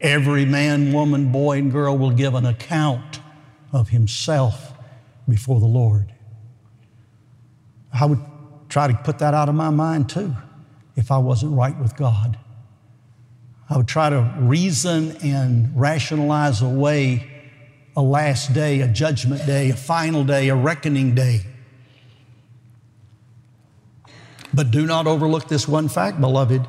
Every 0.00 0.44
man, 0.44 0.92
woman, 0.92 1.30
boy, 1.30 1.58
and 1.58 1.70
girl 1.70 1.96
will 1.96 2.10
give 2.10 2.34
an 2.34 2.44
account 2.44 3.20
of 3.72 3.90
himself 3.90 4.72
before 5.28 5.60
the 5.60 5.66
Lord. 5.66 6.12
I 7.92 8.04
would 8.04 8.20
try 8.68 8.88
to 8.88 8.94
put 8.94 9.20
that 9.20 9.32
out 9.32 9.48
of 9.48 9.54
my 9.54 9.70
mind 9.70 10.08
too 10.08 10.34
if 10.96 11.12
I 11.12 11.18
wasn't 11.18 11.56
right 11.56 11.78
with 11.78 11.96
God. 11.96 12.36
I 13.70 13.76
would 13.76 13.86
try 13.86 14.10
to 14.10 14.34
reason 14.40 15.16
and 15.22 15.70
rationalize 15.80 16.60
away 16.60 17.30
a 17.96 18.02
last 18.02 18.52
day, 18.52 18.80
a 18.80 18.88
judgment 18.88 19.46
day, 19.46 19.70
a 19.70 19.76
final 19.76 20.24
day, 20.24 20.48
a 20.48 20.56
reckoning 20.56 21.14
day. 21.14 21.42
But 24.52 24.72
do 24.72 24.86
not 24.86 25.06
overlook 25.06 25.46
this 25.46 25.68
one 25.68 25.88
fact, 25.88 26.20
beloved, 26.20 26.66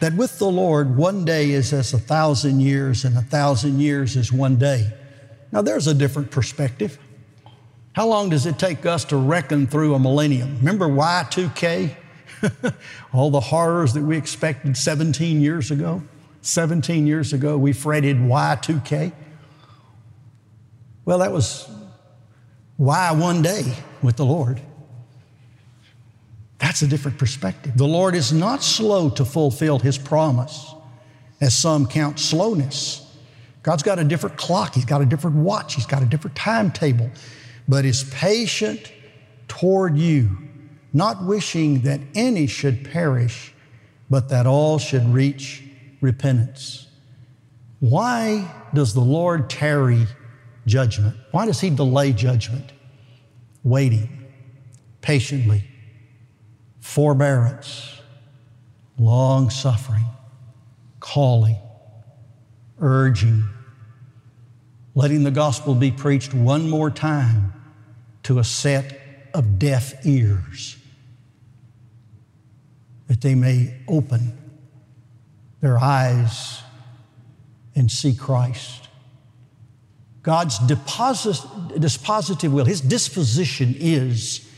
that 0.00 0.14
with 0.14 0.40
the 0.40 0.50
Lord, 0.50 0.96
one 0.96 1.24
day 1.24 1.52
is 1.52 1.72
as 1.72 1.94
a 1.94 1.98
thousand 1.98 2.58
years, 2.58 3.04
and 3.04 3.16
a 3.16 3.22
thousand 3.22 3.78
years 3.78 4.16
is 4.16 4.32
one 4.32 4.56
day. 4.56 4.92
Now, 5.52 5.62
there's 5.62 5.86
a 5.86 5.94
different 5.94 6.32
perspective. 6.32 6.98
How 7.92 8.08
long 8.08 8.30
does 8.30 8.44
it 8.44 8.58
take 8.58 8.84
us 8.86 9.04
to 9.06 9.16
reckon 9.16 9.68
through 9.68 9.94
a 9.94 10.00
millennium? 10.00 10.56
Remember 10.58 10.88
Y2K? 10.88 11.94
All 13.12 13.30
the 13.30 13.38
horrors 13.38 13.92
that 13.94 14.02
we 14.02 14.16
expected 14.16 14.76
17 14.76 15.40
years 15.40 15.70
ago? 15.70 16.02
17 16.44 17.06
years 17.06 17.32
ago, 17.32 17.56
we 17.56 17.72
fretted 17.72 18.18
Y2K. 18.18 19.12
Well, 21.06 21.18
that 21.18 21.32
was 21.32 21.68
why 22.76 23.12
one 23.12 23.40
day 23.40 23.74
with 24.02 24.16
the 24.16 24.26
Lord. 24.26 24.60
That's 26.58 26.82
a 26.82 26.86
different 26.86 27.18
perspective. 27.18 27.76
The 27.76 27.86
Lord 27.86 28.14
is 28.14 28.32
not 28.32 28.62
slow 28.62 29.08
to 29.10 29.24
fulfill 29.24 29.78
His 29.78 29.96
promise, 29.96 30.74
as 31.40 31.56
some 31.56 31.86
count 31.86 32.18
slowness. 32.18 33.00
God's 33.62 33.82
got 33.82 33.98
a 33.98 34.04
different 34.04 34.36
clock, 34.36 34.74
He's 34.74 34.84
got 34.84 35.00
a 35.00 35.06
different 35.06 35.36
watch, 35.36 35.74
He's 35.74 35.86
got 35.86 36.02
a 36.02 36.06
different 36.06 36.36
timetable, 36.36 37.10
but 37.66 37.86
is 37.86 38.04
patient 38.12 38.92
toward 39.48 39.96
you, 39.96 40.36
not 40.92 41.24
wishing 41.24 41.80
that 41.80 42.00
any 42.14 42.46
should 42.46 42.84
perish, 42.90 43.54
but 44.10 44.28
that 44.28 44.46
all 44.46 44.78
should 44.78 45.06
reach 45.08 45.62
repentance. 46.04 46.86
Why 47.80 48.54
does 48.72 48.94
the 48.94 49.00
Lord 49.00 49.50
tarry 49.50 50.06
judgment? 50.66 51.16
Why 51.32 51.46
does 51.46 51.60
He 51.60 51.70
delay 51.70 52.12
judgment? 52.12 52.72
Waiting 53.64 54.20
patiently, 55.00 55.64
forbearance, 56.80 58.00
long 58.98 59.50
suffering, 59.50 60.06
calling, 61.00 61.58
urging, 62.80 63.44
letting 64.94 65.24
the 65.24 65.30
gospel 65.30 65.74
be 65.74 65.90
preached 65.90 66.32
one 66.32 66.70
more 66.70 66.90
time 66.90 67.52
to 68.22 68.38
a 68.38 68.44
set 68.44 68.98
of 69.34 69.58
deaf 69.58 70.06
ears 70.06 70.76
that 73.08 73.20
they 73.20 73.34
may 73.34 73.78
open 73.86 74.38
their 75.64 75.78
eyes 75.78 76.62
and 77.74 77.90
see 77.90 78.14
Christ. 78.14 78.88
God's 80.22 80.58
deposit, 80.60 81.36
dispositive 81.80 82.50
will, 82.50 82.64
His 82.64 82.80
disposition 82.80 83.74
is 83.78 84.48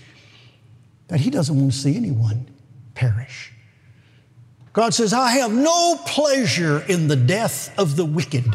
that 1.08 1.20
He 1.20 1.30
doesn't 1.30 1.56
want 1.56 1.72
to 1.72 1.78
see 1.78 1.96
anyone 1.96 2.48
perish. 2.94 3.52
God 4.72 4.94
says, 4.94 5.12
I 5.12 5.30
have 5.30 5.52
no 5.52 5.98
pleasure 6.06 6.84
in 6.88 7.08
the 7.08 7.16
death 7.16 7.76
of 7.78 7.96
the 7.96 8.04
wicked. 8.04 8.54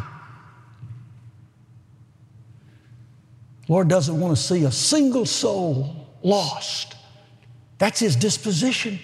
Lord 3.67 3.87
doesn't 3.87 4.19
want 4.19 4.35
to 4.37 4.41
see 4.41 4.63
a 4.65 4.71
single 4.71 5.25
soul 5.25 6.07
lost. 6.21 6.95
That's 7.77 7.99
His 7.99 8.15
disposition. 8.15 8.99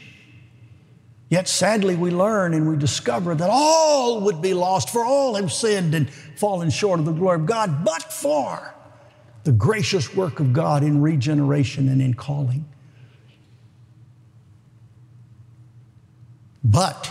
Yet 1.29 1.47
sadly, 1.49 1.95
we 1.95 2.09
learn 2.09 2.53
and 2.53 2.69
we 2.69 2.77
discover 2.77 3.35
that 3.35 3.49
all 3.51 4.21
would 4.21 4.41
be 4.41 4.53
lost, 4.53 4.89
for 4.89 5.03
all 5.03 5.35
have 5.35 5.51
sinned 5.51 5.93
and 5.93 6.09
fallen 6.09 6.69
short 6.69 6.99
of 6.99 7.05
the 7.05 7.11
glory 7.11 7.35
of 7.35 7.45
God, 7.45 7.83
but 7.83 8.13
for 8.13 8.73
the 9.43 9.51
gracious 9.51 10.15
work 10.15 10.39
of 10.39 10.53
God 10.53 10.83
in 10.83 11.01
regeneration 11.01 11.89
and 11.89 12.01
in 12.01 12.13
calling. 12.13 12.65
But 16.63 17.09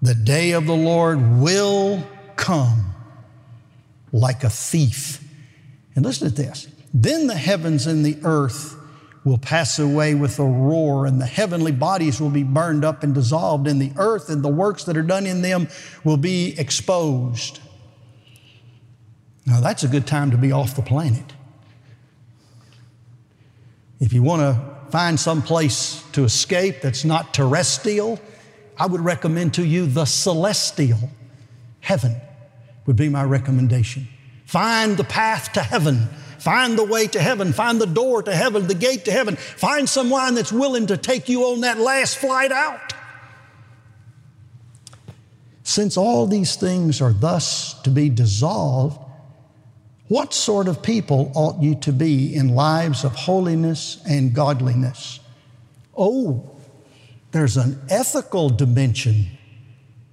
the 0.00 0.14
day 0.14 0.52
of 0.52 0.66
the 0.66 0.74
Lord 0.74 1.40
will 1.40 2.06
come 2.36 2.94
like 4.12 4.44
a 4.44 4.50
thief. 4.50 5.22
And 5.94 6.04
listen 6.04 6.28
to 6.28 6.34
this. 6.34 6.68
Then 6.92 7.26
the 7.26 7.36
heavens 7.36 7.86
and 7.86 8.04
the 8.04 8.18
earth 8.24 8.76
will 9.24 9.38
pass 9.38 9.78
away 9.78 10.14
with 10.14 10.38
a 10.38 10.44
roar, 10.44 11.06
and 11.06 11.20
the 11.20 11.26
heavenly 11.26 11.72
bodies 11.72 12.20
will 12.20 12.30
be 12.30 12.42
burned 12.42 12.84
up 12.84 13.02
and 13.02 13.14
dissolved, 13.14 13.68
and 13.68 13.80
the 13.80 13.92
earth 13.96 14.28
and 14.28 14.42
the 14.42 14.48
works 14.48 14.84
that 14.84 14.96
are 14.96 15.02
done 15.02 15.26
in 15.26 15.42
them 15.42 15.68
will 16.02 16.16
be 16.16 16.58
exposed. 16.58 17.60
Now, 19.46 19.60
that's 19.60 19.84
a 19.84 19.88
good 19.88 20.06
time 20.06 20.30
to 20.32 20.36
be 20.36 20.50
off 20.50 20.74
the 20.74 20.82
planet. 20.82 21.32
If 24.00 24.12
you 24.12 24.22
want 24.22 24.42
to 24.42 24.90
find 24.90 25.18
some 25.18 25.42
place 25.42 26.02
to 26.12 26.24
escape 26.24 26.80
that's 26.80 27.04
not 27.04 27.32
terrestrial, 27.32 28.20
I 28.76 28.86
would 28.86 29.00
recommend 29.00 29.54
to 29.54 29.64
you 29.64 29.86
the 29.86 30.04
celestial. 30.04 31.10
Heaven 31.80 32.16
would 32.86 32.96
be 32.96 33.08
my 33.08 33.24
recommendation. 33.24 34.08
Find 34.46 34.96
the 34.96 35.04
path 35.04 35.52
to 35.52 35.60
heaven 35.60 36.08
Find 36.42 36.76
the 36.76 36.84
way 36.84 37.06
to 37.06 37.20
heaven. 37.20 37.52
Find 37.52 37.80
the 37.80 37.86
door 37.86 38.20
to 38.24 38.34
heaven, 38.34 38.66
the 38.66 38.74
gate 38.74 39.04
to 39.04 39.12
heaven. 39.12 39.36
Find 39.36 39.88
someone 39.88 40.34
that's 40.34 40.50
willing 40.50 40.88
to 40.88 40.96
take 40.96 41.28
you 41.28 41.44
on 41.44 41.60
that 41.60 41.78
last 41.78 42.18
flight 42.18 42.50
out. 42.50 42.94
Since 45.62 45.96
all 45.96 46.26
these 46.26 46.56
things 46.56 47.00
are 47.00 47.12
thus 47.12 47.80
to 47.82 47.90
be 47.90 48.08
dissolved, 48.08 48.98
what 50.08 50.34
sort 50.34 50.66
of 50.66 50.82
people 50.82 51.30
ought 51.36 51.62
you 51.62 51.76
to 51.76 51.92
be 51.92 52.34
in 52.34 52.56
lives 52.56 53.04
of 53.04 53.14
holiness 53.14 54.02
and 54.04 54.34
godliness? 54.34 55.20
Oh, 55.96 56.50
there's 57.30 57.56
an 57.56 57.80
ethical 57.88 58.50
dimension 58.50 59.26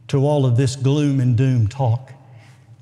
to 0.09 0.23
all 0.23 0.45
of 0.45 0.57
this 0.57 0.75
gloom 0.75 1.19
and 1.19 1.35
doom 1.35 1.67
talk. 1.67 2.13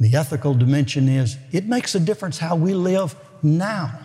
The 0.01 0.13
ethical 0.17 0.53
dimension 0.53 1.07
is 1.07 1.37
it 1.53 1.65
makes 1.65 1.95
a 1.95 1.99
difference 2.01 2.39
how 2.39 2.57
we 2.57 2.73
live 2.73 3.15
now. 3.43 3.99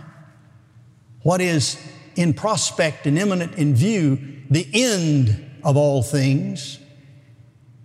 What 1.23 1.41
is 1.41 1.78
in 2.17 2.35
prospect 2.35 3.06
and 3.06 3.19
imminent 3.19 3.54
in 3.54 3.75
view, 3.75 4.19
the 4.50 4.69
end 4.73 5.50
of 5.65 5.76
all 5.76 6.02
things, 6.02 6.78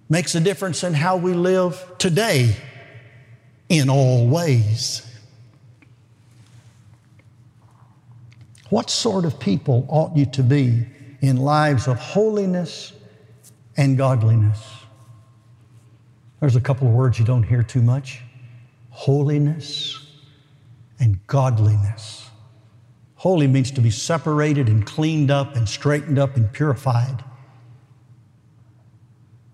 makes 0.10 0.36
a 0.36 0.40
difference 0.40 0.84
in 0.84 0.94
how 0.94 1.18
we 1.18 1.34
live 1.34 1.94
today 1.98 2.56
in 3.70 3.90
all 3.90 4.28
ways. 4.28 5.04
What 8.70 8.90
sort 8.90 9.26
of 9.26 9.40
people 9.40 9.86
ought 9.90 10.16
you 10.16 10.26
to 10.28 10.44
be 10.44 10.86
in 11.22 11.38
lives 11.38 11.88
of 11.88 11.98
holiness 11.98 12.94
and 13.78 13.98
godliness? 13.98 14.62
There's 16.40 16.56
a 16.56 16.62
couple 16.62 16.88
of 16.88 16.94
words 16.94 17.18
you 17.18 17.26
don't 17.26 17.44
hear 17.44 17.64
too 17.64 17.82
much 17.82 18.22
holiness 18.90 20.07
and 21.00 21.26
godliness. 21.28 22.30
Holy 23.16 23.48
means 23.48 23.72
to 23.72 23.82
be 23.82 23.90
separated 23.90 24.68
and 24.70 24.86
cleaned 24.86 25.32
up 25.32 25.56
and 25.56 25.68
straightened 25.68 26.20
up 26.20 26.38
and 26.38 26.52
purified. 26.52 27.24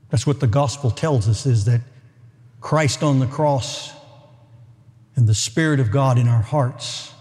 That's 0.09 0.27
what 0.27 0.39
the 0.39 0.47
gospel 0.47 0.91
tells 0.91 1.27
us 1.27 1.45
is 1.45 1.65
that 1.65 1.81
Christ 2.61 3.03
on 3.03 3.19
the 3.19 3.25
cross 3.25 3.91
and 5.15 5.27
the 5.27 5.33
Spirit 5.33 5.79
of 5.79 5.91
God 5.91 6.17
in 6.17 6.27
our 6.27 6.41
hearts 6.41 7.13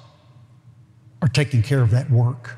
are 1.20 1.28
taking 1.28 1.62
care 1.62 1.80
of 1.80 1.90
that 1.90 2.11
work. 2.11 2.56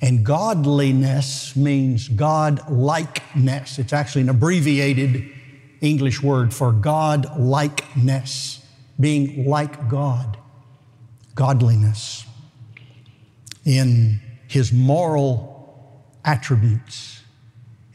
And 0.00 0.24
godliness 0.24 1.54
means 1.54 2.08
God 2.08 2.70
likeness. 2.70 3.78
It's 3.78 3.92
actually 3.92 4.22
an 4.22 4.30
abbreviated 4.30 5.30
English 5.82 6.22
word 6.22 6.54
for 6.54 6.72
God 6.72 7.38
likeness, 7.38 8.64
being 8.98 9.46
like 9.46 9.88
God 9.88 10.38
godliness, 11.40 12.26
in 13.64 14.20
his 14.46 14.74
moral 14.74 16.04
attributes, 16.22 17.22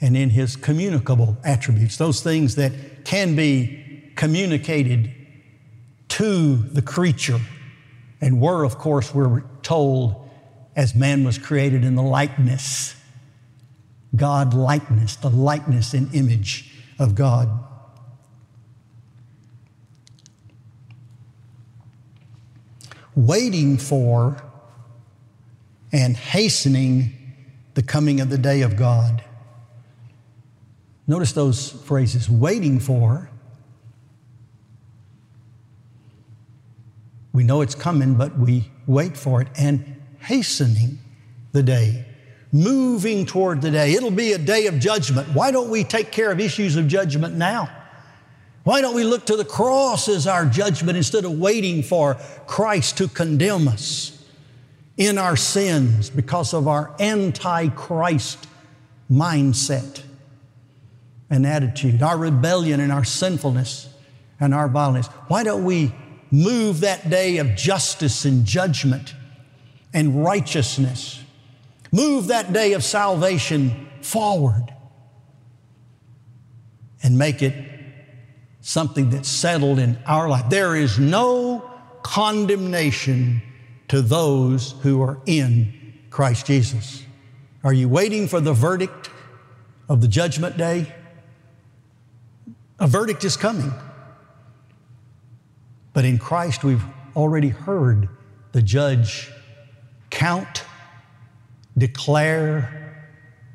and 0.02 0.18
in 0.18 0.32
his 0.32 0.56
communicable 0.56 1.38
attributes, 1.44 1.98
those 1.98 2.24
things 2.24 2.56
that 2.56 2.72
can 3.06 3.36
be 3.36 4.12
communicated 4.16 5.14
to 6.08 6.56
the 6.56 6.82
creature 6.82 7.40
and 8.20 8.42
were, 8.42 8.64
of 8.64 8.80
course, 8.80 9.14
we're 9.14 9.44
told 9.62 10.28
as 10.76 10.96
man 10.96 11.24
was 11.24 11.38
created 11.38 11.86
in 11.86 11.94
the 11.94 12.02
likeness, 12.02 12.96
God 14.16 14.56
likeness, 14.56 15.18
the 15.18 15.30
likeness 15.30 15.94
and 15.94 16.12
image 16.16 16.74
of 16.98 17.14
God. 17.14 17.48
Waiting 23.16 23.78
for 23.78 24.42
and 25.92 26.16
hastening 26.16 27.14
the 27.74 27.84
coming 27.84 28.20
of 28.20 28.30
the 28.30 28.38
day 28.38 28.62
of 28.62 28.76
God. 28.76 29.24
Notice 31.08 31.32
those 31.34 31.70
phrases 31.70 32.30
waiting 32.30 32.80
for. 32.80 33.30
We 37.32 37.44
know 37.44 37.62
it's 37.62 37.76
coming, 37.76 38.16
but 38.16 38.38
we 38.38 38.72
wait 38.88 39.18
for 39.18 39.42
it, 39.42 39.50
and 39.58 40.02
hastening 40.20 41.00
the 41.52 41.64
day, 41.64 42.06
moving 42.52 43.26
toward 43.26 43.62
the 43.62 43.72
day. 43.72 43.94
It'll 43.94 44.12
be 44.12 44.34
a 44.34 44.38
day 44.38 44.68
of 44.68 44.80
judgment. 44.80 45.28
Why 45.30 45.52
don't 45.52 45.70
we 45.70 45.84
take 45.84 46.12
care 46.12 46.32
of 46.32 46.40
issues 46.40 46.76
of 46.76 46.88
judgment 46.88 47.36
now? 47.36 47.70
Why 48.66 48.82
don't 48.82 48.96
we 48.96 49.04
look 49.04 49.28
to 49.28 49.38
the 49.38 49.46
cross 49.46 50.10
as 50.10 50.26
our 50.26 50.44
judgment 50.44 50.98
instead 50.98 51.24
of 51.24 51.38
waiting 51.38 51.84
for 51.84 52.16
Christ 52.48 52.98
to 52.98 53.08
condemn 53.08 53.68
us 53.68 54.12
in 54.98 55.20
our 55.20 55.36
sins 55.36 56.10
because 56.10 56.52
of 56.52 56.68
our 56.68 56.92
anti 57.00 57.70
Christ 57.70 58.48
mindset 59.10 60.02
and 61.30 61.46
attitude, 61.46 62.02
our 62.02 62.18
rebellion 62.18 62.80
and 62.80 62.92
our 62.92 63.04
sinfulness 63.04 63.88
and 64.40 64.52
our 64.52 64.68
violence? 64.68 65.06
Why 65.28 65.44
don't 65.44 65.64
we 65.64 65.94
move 66.32 66.80
that 66.80 67.08
day 67.08 67.38
of 67.38 67.56
justice 67.56 68.26
and 68.26 68.46
judgment 68.46 69.14
and 69.94 70.26
righteousness? 70.26 71.24
Move 71.92 72.28
that 72.28 72.52
day 72.52 72.74
of 72.74 72.84
salvation 72.84 73.88
forward 74.02 74.74
and 77.04 77.16
make 77.16 77.44
it 77.44 77.75
something 78.66 79.12
that's 79.12 79.30
settled 79.30 79.78
in 79.78 79.96
our 80.08 80.28
life. 80.28 80.50
There 80.50 80.76
is 80.76 80.98
no 80.98 81.70
condemnation 82.02 83.40
to 83.90 84.02
those 84.02 84.72
who 84.82 85.04
are 85.04 85.20
in 85.28 85.94
Christ 86.10 86.48
Jesus. 86.48 87.04
Are 87.64 87.74
you 87.74 87.88
waiting 87.88 88.28
for 88.28 88.42
the 88.42 88.54
verdict 88.54 89.12
of 89.88 90.02
the 90.02 90.08
judgment 90.08 90.58
day? 90.58 90.92
A 92.80 92.88
verdict 92.88 93.24
is 93.24 93.38
coming. 93.38 93.72
But 95.94 96.04
in 96.04 96.18
Christ, 96.18 96.64
we've 96.64 96.84
already 97.16 97.50
heard 97.50 98.10
the 98.52 98.64
judge 98.64 99.32
count, 100.10 100.64
declare 101.78 103.14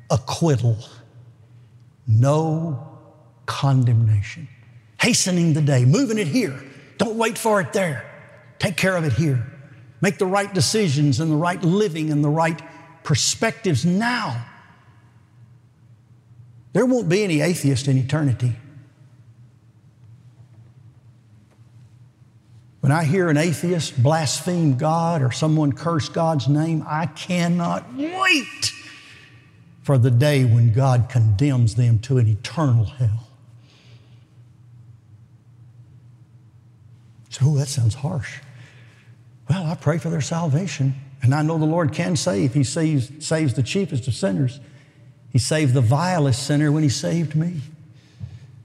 acquittal. 0.09 0.77
No 2.07 2.97
condemnation. 3.45 4.47
Hastening 5.01 5.53
the 5.53 5.61
day, 5.61 5.83
moving 5.83 6.19
it 6.19 6.27
here. 6.27 6.61
Don't 6.97 7.17
wait 7.17 7.37
for 7.37 7.59
it 7.59 7.73
there. 7.73 8.05
Take 8.59 8.77
care 8.77 8.95
of 8.95 9.03
it 9.03 9.13
here. 9.13 9.43
Make 9.99 10.19
the 10.19 10.27
right 10.27 10.53
decisions 10.53 11.19
and 11.19 11.31
the 11.31 11.35
right 11.35 11.61
living 11.63 12.11
and 12.11 12.23
the 12.23 12.29
right 12.29 12.61
perspectives 13.03 13.83
now. 13.83 14.45
There 16.73 16.85
won't 16.85 17.09
be 17.09 17.23
any 17.23 17.41
atheist 17.41 17.87
in 17.87 17.97
eternity. 17.97 18.55
When 22.81 22.91
I 22.91 23.03
hear 23.03 23.29
an 23.29 23.37
atheist 23.37 24.01
blaspheme 24.01 24.77
God 24.77 25.23
or 25.23 25.31
someone 25.31 25.71
curse 25.71 26.09
God's 26.09 26.47
name, 26.47 26.83
I 26.87 27.07
cannot 27.07 27.91
wait 27.95 28.71
for 29.81 29.97
the 29.97 30.11
day 30.11 30.45
when 30.45 30.73
God 30.73 31.07
condemns 31.09 31.73
them 31.75 31.97
to 31.99 32.19
an 32.19 32.27
eternal 32.27 32.85
hell. 32.85 33.30
So, 37.31 37.55
that 37.55 37.67
sounds 37.69 37.95
harsh. 37.95 38.39
Well, 39.49 39.65
I 39.65 39.75
pray 39.75 39.97
for 39.97 40.09
their 40.09 40.21
salvation, 40.21 40.95
and 41.23 41.33
I 41.33 41.41
know 41.41 41.57
the 41.57 41.65
Lord 41.65 41.93
can 41.93 42.15
save. 42.15 42.53
He 42.53 42.63
saves, 42.63 43.25
saves 43.25 43.53
the 43.53 43.63
chiefest 43.63 44.07
of 44.07 44.13
sinners. 44.13 44.59
He 45.29 45.39
saved 45.39 45.73
the 45.73 45.81
vilest 45.81 46.45
sinner 46.45 46.71
when 46.71 46.83
He 46.83 46.89
saved 46.89 47.35
me. 47.35 47.61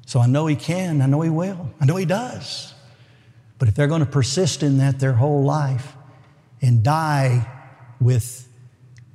So 0.05 0.20
I 0.20 0.26
know 0.26 0.46
He 0.46 0.57
can, 0.57 1.00
I 1.00 1.07
know 1.07 1.20
He 1.20 1.31
will, 1.31 1.70
I 1.81 1.87
know 1.87 1.96
He 1.96 2.05
does. 2.05 2.74
But 3.59 3.68
if 3.68 3.74
they're 3.74 3.87
going 3.87 4.00
to 4.00 4.07
persist 4.07 4.62
in 4.62 4.79
that 4.79 4.98
their 4.98 5.14
whole 5.14 5.44
life 5.44 5.94
and 6.61 6.83
die 6.83 7.48
with 8.00 8.48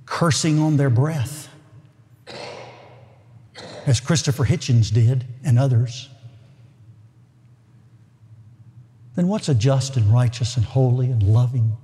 cursing 0.06 0.60
on 0.60 0.78
their 0.78 0.90
breath, 0.90 1.50
as 3.86 4.00
Christopher 4.00 4.46
Hitchens 4.46 4.94
did 4.94 5.26
and 5.44 5.60
others, 5.60 6.10
then 9.16 9.28
what's 9.28 9.50
a 9.50 9.56
just 9.56 9.98
and 9.98 10.12
righteous 10.12 10.56
and 10.56 10.66
holy 10.66 11.08
and 11.08 11.24
loving 11.24 11.76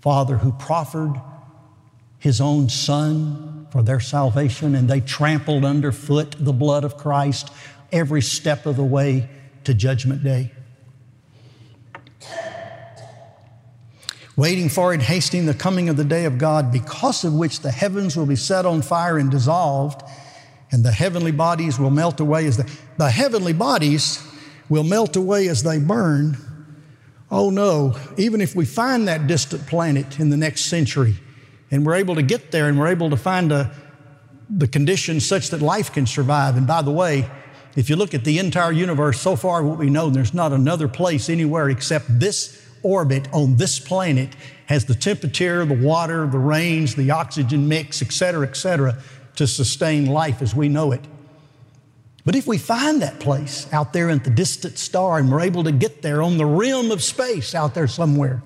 Father 0.00 0.38
who 0.38 0.52
proffered 0.52 1.20
His 2.18 2.40
own 2.40 2.68
Son 2.68 3.66
for 3.70 3.82
their 3.82 4.00
salvation 4.00 4.74
and 4.74 4.88
they 4.88 5.00
trampled 5.00 5.64
underfoot 5.64 6.36
the 6.38 6.52
blood 6.52 6.84
of 6.84 6.96
Christ 6.96 7.50
every 7.90 8.22
step 8.22 8.66
of 8.66 8.76
the 8.76 8.84
way 8.84 9.28
to 9.64 9.74
Judgment 9.74 10.22
Day? 10.22 10.52
waiting 14.36 14.68
for 14.68 14.92
and 14.92 15.02
hasting 15.02 15.46
the 15.46 15.54
coming 15.54 15.88
of 15.88 15.96
the 15.96 16.04
day 16.04 16.26
of 16.26 16.38
God, 16.38 16.70
because 16.70 17.24
of 17.24 17.32
which 17.32 17.60
the 17.60 17.70
heavens 17.70 18.16
will 18.16 18.26
be 18.26 18.36
set 18.36 18.66
on 18.66 18.82
fire 18.82 19.18
and 19.18 19.30
dissolved, 19.30 20.02
and 20.70 20.84
the 20.84 20.92
heavenly 20.92 21.32
bodies 21.32 21.78
will 21.78 21.90
melt 21.90 22.20
away 22.20 22.46
as 22.46 22.58
the, 22.58 22.70
the 22.98 23.10
heavenly 23.10 23.54
bodies 23.54 24.22
will 24.68 24.84
melt 24.84 25.16
away 25.16 25.48
as 25.48 25.62
they 25.62 25.78
burn. 25.78 26.36
Oh 27.30 27.50
no, 27.50 27.96
even 28.16 28.40
if 28.40 28.54
we 28.54 28.64
find 28.64 29.08
that 29.08 29.26
distant 29.26 29.66
planet 29.66 30.20
in 30.20 30.30
the 30.30 30.36
next 30.36 30.66
century 30.66 31.16
and 31.70 31.84
we're 31.84 31.96
able 31.96 32.14
to 32.14 32.22
get 32.22 32.52
there 32.52 32.68
and 32.68 32.78
we're 32.78 32.88
able 32.88 33.10
to 33.10 33.16
find 33.16 33.50
a, 33.50 33.74
the 34.48 34.68
conditions 34.68 35.26
such 35.26 35.50
that 35.50 35.60
life 35.60 35.92
can 35.92 36.06
survive. 36.06 36.56
And 36.56 36.66
by 36.66 36.82
the 36.82 36.92
way, 36.92 37.28
if 37.74 37.90
you 37.90 37.96
look 37.96 38.14
at 38.14 38.24
the 38.24 38.38
entire 38.38 38.72
universe 38.72 39.20
so 39.20 39.36
far, 39.36 39.62
what 39.62 39.78
we 39.78 39.90
know, 39.90 40.08
there's 40.08 40.32
not 40.32 40.52
another 40.52 40.88
place 40.88 41.28
anywhere 41.28 41.68
except 41.68 42.20
this 42.20 42.64
orbit 42.82 43.28
on 43.32 43.56
this 43.56 43.80
planet 43.80 44.36
has 44.66 44.84
the 44.84 44.94
temperature, 44.94 45.64
the 45.64 45.74
water, 45.74 46.26
the 46.26 46.38
rains, 46.38 46.94
the 46.94 47.10
oxygen 47.10 47.66
mix, 47.66 48.02
et 48.02 48.12
cetera, 48.12 48.46
et 48.46 48.56
cetera, 48.56 48.96
to 49.34 49.46
sustain 49.46 50.06
life 50.06 50.40
as 50.40 50.54
we 50.54 50.68
know 50.68 50.92
it. 50.92 51.00
But 52.26 52.34
if 52.34 52.44
we 52.48 52.58
find 52.58 53.00
that 53.02 53.20
place 53.20 53.72
out 53.72 53.92
there 53.92 54.10
in 54.10 54.18
the 54.18 54.30
distant 54.30 54.78
star 54.78 55.18
and 55.18 55.30
we're 55.30 55.42
able 55.42 55.62
to 55.62 55.70
get 55.70 56.02
there 56.02 56.22
on 56.22 56.38
the 56.38 56.44
rim 56.44 56.90
of 56.90 57.00
space 57.00 57.54
out 57.54 57.72
there 57.72 57.86
somewhere, 57.86 58.42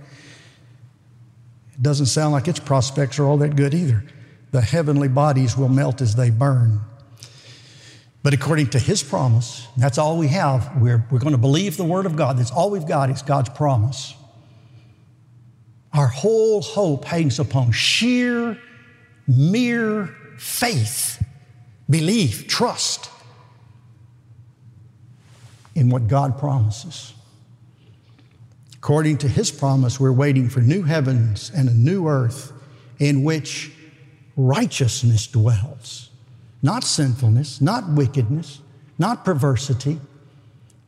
it 1.73 1.83
doesn't 1.83 2.07
sound 2.07 2.33
like 2.33 2.47
its 2.47 2.61
prospects 2.61 3.19
are 3.19 3.25
all 3.25 3.39
that 3.39 3.57
good 3.57 3.73
either. 3.73 4.05
The 4.51 4.61
heavenly 4.61 5.09
bodies 5.09 5.57
will 5.57 5.71
melt 5.71 6.03
as 6.03 6.15
they 6.15 6.29
burn. 6.29 6.81
But 8.23 8.35
according 8.35 8.69
to 8.71 8.79
his 8.79 9.03
promise, 9.03 9.67
that's 9.79 9.97
all 9.97 10.19
we 10.19 10.29
have. 10.29 10.77
We're, 10.77 11.03
we're 11.11 11.19
going 11.19 11.33
to 11.33 11.39
believe 11.39 11.79
the 11.79 11.85
word 11.85 12.05
of 12.05 12.17
God. 12.17 12.37
That's 12.37 12.51
all 12.51 12.69
we've 12.69 12.87
got 12.87 13.09
is 13.09 13.23
God's 13.23 13.49
promise. 13.49 14.15
Our 15.95 16.09
whole 16.09 16.61
hope 16.61 17.07
hangs 17.07 17.39
upon 17.39 17.73
sheer, 17.73 18.59
mere 19.27 20.15
faith, 20.37 21.25
belief, 21.89 22.47
trust 22.47 23.09
in 25.81 25.89
what 25.89 26.07
God 26.07 26.39
promises. 26.39 27.15
According 28.75 29.19
to 29.19 29.29
His 29.29 29.51
promise, 29.51 29.99
we're 29.99 30.13
waiting 30.13 30.49
for 30.49 30.61
new 30.61 30.83
heavens 30.83 31.51
and 31.55 31.69
a 31.69 31.75
new 31.75 32.07
earth 32.07 32.53
in 32.99 33.25
which 33.25 33.73
righteousness 34.37 35.27
dwells. 35.27 36.11
Not 36.63 36.85
sinfulness, 36.85 37.61
not 37.61 37.89
wickedness, 37.89 38.61
not 38.99 39.25
perversity, 39.25 40.01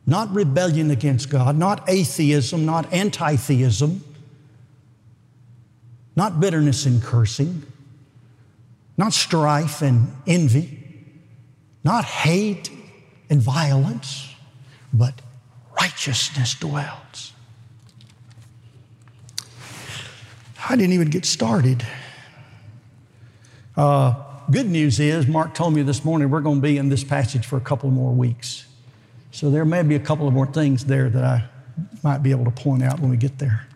not 0.05 0.31
rebellion 0.33 0.91
against 0.91 1.29
God, 1.29 1.57
not 1.57 1.89
atheism, 1.89 2.65
not 2.65 2.91
anti 2.93 3.35
theism 3.35 4.03
not 6.15 6.39
bitterness 6.39 6.85
and 6.85 7.01
cursing, 7.01 7.63
not 8.97 9.13
strife 9.13 9.81
and 9.81 10.11
envy, 10.27 10.79
not 11.83 12.05
hate 12.05 12.69
and 13.29 13.41
violence, 13.41 14.32
but 14.93 15.13
righteousness 15.79 16.53
dwells. 16.53 17.33
I 20.69 20.75
didn't 20.75 20.93
even 20.93 21.09
get 21.09 21.25
started. 21.25 21.85
Uh, 23.75 24.15
good 24.49 24.69
news 24.69 24.99
is, 24.99 25.27
Mark 25.27 25.53
told 25.53 25.73
me 25.73 25.81
this 25.81 26.05
morning 26.05 26.29
we're 26.29 26.41
going 26.41 26.57
to 26.57 26.61
be 26.61 26.77
in 26.77 26.89
this 26.89 27.03
passage 27.03 27.45
for 27.45 27.57
a 27.57 27.61
couple 27.61 27.89
more 27.89 28.13
weeks. 28.13 28.65
So 29.31 29.49
there 29.49 29.65
may 29.65 29.81
be 29.81 29.95
a 29.95 29.99
couple 29.99 30.27
of 30.27 30.33
more 30.33 30.45
things 30.45 30.85
there 30.85 31.09
that 31.09 31.23
I 31.23 31.45
might 32.03 32.19
be 32.19 32.31
able 32.31 32.45
to 32.45 32.51
point 32.51 32.83
out 32.83 32.99
when 32.99 33.09
we 33.09 33.17
get 33.17 33.39
there. 33.39 33.67